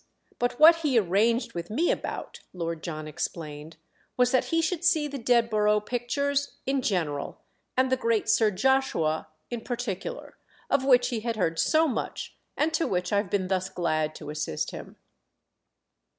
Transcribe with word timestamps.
But 0.39 0.59
what 0.59 0.77
he 0.77 0.97
arranged 0.97 1.53
with 1.53 1.69
me 1.69 1.91
about," 1.91 2.39
Lord 2.53 2.81
John 2.81 3.07
explained, 3.07 3.77
"was 4.17 4.31
that 4.31 4.45
he 4.45 4.59
should 4.59 4.83
see 4.83 5.07
the 5.07 5.19
Dedborough 5.19 5.79
pictures 5.79 6.55
in 6.65 6.81
general 6.81 7.37
and 7.77 7.91
the 7.91 7.97
great 7.97 8.27
Sir 8.27 8.49
Joshua 8.49 9.27
in 9.51 9.61
particular—of 9.61 10.83
which 10.83 11.09
he 11.09 11.19
had 11.19 11.35
heard 11.35 11.59
so 11.59 11.87
much 11.87 12.35
and 12.57 12.73
to 12.73 12.87
which 12.87 13.13
I've 13.13 13.29
been 13.29 13.47
thus 13.47 13.69
glad 13.69 14.15
to 14.15 14.31
assist 14.31 14.71
him." 14.71 14.95